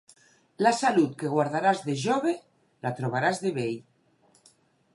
La 0.67 0.71
salut 0.77 1.11
que 1.19 1.29
guardaràs 1.33 1.83
de 1.89 1.95
jove, 2.05 2.33
la 2.87 2.93
trobaràs 3.01 3.43
de 3.45 3.53
vell. 3.59 3.77